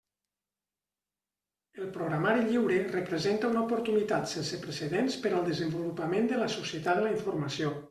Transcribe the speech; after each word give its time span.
El 1.83 1.91
programari 1.97 2.47
lliure 2.47 2.79
representa 2.95 3.53
una 3.53 3.63
oportunitat 3.67 4.33
sense 4.33 4.61
precedents 4.65 5.21
per 5.27 5.35
al 5.41 5.47
desenvolupament 5.53 6.29
de 6.35 6.43
la 6.43 6.51
societat 6.59 7.01
de 7.03 7.09
la 7.09 7.17
informació. 7.21 7.75